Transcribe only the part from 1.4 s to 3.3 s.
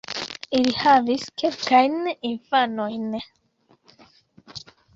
kelkajn infanojn.